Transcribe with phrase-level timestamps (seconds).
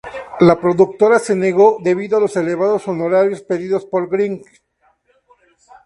[0.39, 4.43] La productora se negó, debido a los elevados honorarios pedidos por Wright.